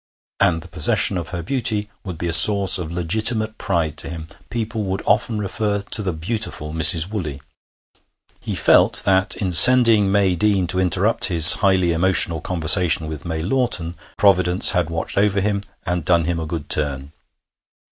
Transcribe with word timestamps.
And 0.39 0.63
the 0.63 0.67
possession 0.67 1.15
of 1.15 1.29
her 1.29 1.43
beauty 1.43 1.87
would 2.03 2.17
be 2.17 2.27
a 2.27 2.33
source 2.33 2.79
of 2.79 2.91
legitimate 2.91 3.59
pride 3.59 3.97
to 3.97 4.09
him. 4.09 4.25
People 4.49 4.83
would 4.85 5.03
often 5.05 5.37
refer 5.37 5.83
to 5.83 6.01
the 6.01 6.11
beautiful 6.11 6.73
Mrs. 6.73 7.07
Woolley. 7.07 7.39
He 8.39 8.55
felt 8.55 9.03
that 9.05 9.35
in 9.37 9.51
sending 9.51 10.11
May 10.11 10.35
Deane 10.35 10.65
to 10.65 10.79
interrupt 10.79 11.25
his 11.25 11.53
highly 11.53 11.91
emotional 11.91 12.41
conversation 12.41 13.05
with 13.05 13.25
May 13.25 13.43
Lawton 13.43 13.95
Providence 14.17 14.71
had 14.71 14.89
watched 14.89 15.19
over 15.19 15.39
him 15.39 15.61
and 15.85 16.03
done 16.03 16.23
him 16.23 16.39
a 16.39 16.47
good 16.47 16.67
turn. 16.67 17.11